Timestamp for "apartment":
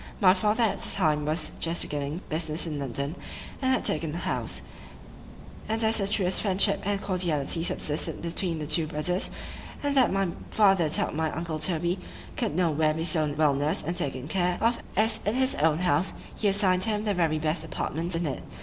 17.63-18.15